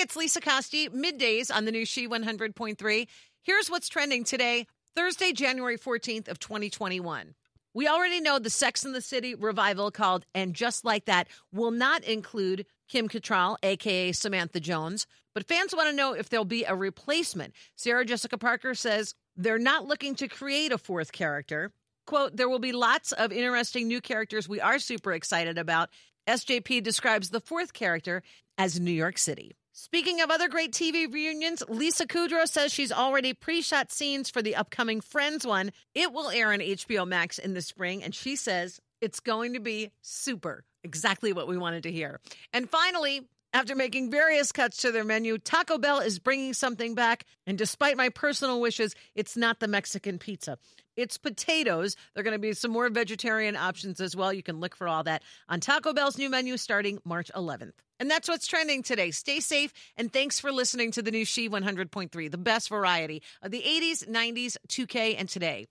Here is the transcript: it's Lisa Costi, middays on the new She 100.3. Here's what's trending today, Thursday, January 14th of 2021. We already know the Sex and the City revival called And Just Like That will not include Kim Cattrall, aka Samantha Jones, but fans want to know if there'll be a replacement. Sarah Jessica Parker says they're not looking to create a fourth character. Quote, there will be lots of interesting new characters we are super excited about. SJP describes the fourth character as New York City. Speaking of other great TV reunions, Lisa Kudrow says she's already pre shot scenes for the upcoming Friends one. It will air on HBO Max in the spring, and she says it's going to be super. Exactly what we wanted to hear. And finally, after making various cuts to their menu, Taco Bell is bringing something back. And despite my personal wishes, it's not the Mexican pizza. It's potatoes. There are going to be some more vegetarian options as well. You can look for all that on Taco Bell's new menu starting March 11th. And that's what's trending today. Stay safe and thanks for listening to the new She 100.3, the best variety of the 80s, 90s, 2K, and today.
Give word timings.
it's 0.00 0.16
Lisa 0.16 0.40
Costi, 0.40 0.88
middays 0.88 1.54
on 1.54 1.66
the 1.66 1.70
new 1.70 1.84
She 1.84 2.08
100.3. 2.08 3.06
Here's 3.42 3.70
what's 3.70 3.90
trending 3.90 4.24
today, 4.24 4.66
Thursday, 4.96 5.32
January 5.32 5.76
14th 5.76 6.28
of 6.28 6.38
2021. 6.38 7.34
We 7.74 7.86
already 7.86 8.22
know 8.22 8.38
the 8.38 8.48
Sex 8.48 8.86
and 8.86 8.94
the 8.94 9.02
City 9.02 9.34
revival 9.34 9.90
called 9.90 10.24
And 10.34 10.54
Just 10.54 10.86
Like 10.86 11.04
That 11.04 11.28
will 11.52 11.70
not 11.70 12.02
include 12.04 12.64
Kim 12.88 13.10
Cattrall, 13.10 13.56
aka 13.62 14.12
Samantha 14.12 14.58
Jones, 14.58 15.06
but 15.34 15.46
fans 15.46 15.74
want 15.76 15.90
to 15.90 15.96
know 15.96 16.14
if 16.14 16.30
there'll 16.30 16.46
be 16.46 16.64
a 16.64 16.74
replacement. 16.74 17.52
Sarah 17.76 18.06
Jessica 18.06 18.38
Parker 18.38 18.74
says 18.74 19.14
they're 19.36 19.58
not 19.58 19.84
looking 19.84 20.14
to 20.14 20.28
create 20.28 20.72
a 20.72 20.78
fourth 20.78 21.12
character. 21.12 21.72
Quote, 22.06 22.36
there 22.36 22.48
will 22.48 22.58
be 22.58 22.72
lots 22.72 23.12
of 23.12 23.32
interesting 23.32 23.86
new 23.86 24.00
characters 24.00 24.48
we 24.48 24.62
are 24.62 24.78
super 24.78 25.12
excited 25.12 25.58
about. 25.58 25.90
SJP 26.26 26.82
describes 26.82 27.28
the 27.28 27.40
fourth 27.40 27.74
character 27.74 28.22
as 28.56 28.80
New 28.80 28.90
York 28.90 29.18
City. 29.18 29.56
Speaking 29.82 30.20
of 30.20 30.30
other 30.30 30.46
great 30.46 30.72
TV 30.72 31.10
reunions, 31.10 31.62
Lisa 31.66 32.06
Kudrow 32.06 32.46
says 32.46 32.70
she's 32.70 32.92
already 32.92 33.32
pre 33.32 33.62
shot 33.62 33.90
scenes 33.90 34.28
for 34.28 34.42
the 34.42 34.54
upcoming 34.54 35.00
Friends 35.00 35.46
one. 35.46 35.72
It 35.94 36.12
will 36.12 36.28
air 36.28 36.52
on 36.52 36.58
HBO 36.58 37.08
Max 37.08 37.38
in 37.38 37.54
the 37.54 37.62
spring, 37.62 38.04
and 38.04 38.14
she 38.14 38.36
says 38.36 38.78
it's 39.00 39.20
going 39.20 39.54
to 39.54 39.58
be 39.58 39.90
super. 40.02 40.64
Exactly 40.84 41.32
what 41.32 41.48
we 41.48 41.56
wanted 41.56 41.84
to 41.84 41.90
hear. 41.90 42.20
And 42.52 42.68
finally, 42.68 43.22
after 43.52 43.74
making 43.74 44.10
various 44.10 44.52
cuts 44.52 44.78
to 44.78 44.92
their 44.92 45.04
menu, 45.04 45.38
Taco 45.38 45.78
Bell 45.78 45.98
is 45.98 46.18
bringing 46.18 46.54
something 46.54 46.94
back. 46.94 47.24
And 47.46 47.58
despite 47.58 47.96
my 47.96 48.08
personal 48.08 48.60
wishes, 48.60 48.94
it's 49.14 49.36
not 49.36 49.60
the 49.60 49.68
Mexican 49.68 50.18
pizza. 50.18 50.58
It's 50.96 51.18
potatoes. 51.18 51.96
There 52.14 52.20
are 52.20 52.24
going 52.24 52.34
to 52.34 52.38
be 52.38 52.52
some 52.52 52.70
more 52.70 52.88
vegetarian 52.90 53.56
options 53.56 54.00
as 54.00 54.14
well. 54.14 54.32
You 54.32 54.42
can 54.42 54.60
look 54.60 54.76
for 54.76 54.86
all 54.86 55.02
that 55.04 55.22
on 55.48 55.60
Taco 55.60 55.92
Bell's 55.92 56.18
new 56.18 56.28
menu 56.28 56.56
starting 56.56 57.00
March 57.04 57.30
11th. 57.34 57.72
And 57.98 58.10
that's 58.10 58.28
what's 58.28 58.46
trending 58.46 58.82
today. 58.82 59.10
Stay 59.10 59.40
safe 59.40 59.72
and 59.96 60.12
thanks 60.12 60.40
for 60.40 60.50
listening 60.52 60.90
to 60.92 61.02
the 61.02 61.10
new 61.10 61.24
She 61.24 61.48
100.3, 61.48 62.30
the 62.30 62.38
best 62.38 62.68
variety 62.68 63.22
of 63.42 63.50
the 63.50 63.62
80s, 63.62 64.08
90s, 64.08 64.56
2K, 64.68 65.16
and 65.18 65.28
today. 65.28 65.66